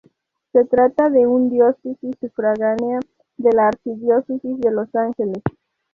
Se 0.51 0.65
trata 0.65 1.11
de 1.11 1.27
un 1.27 1.47
diócesis 1.51 2.15
sufragánea 2.19 3.01
de 3.37 3.51
la 3.53 3.67
Arquidiócesis 3.67 4.59
de 4.59 4.71
Los 4.71 4.89
Ángeles. 4.95 5.43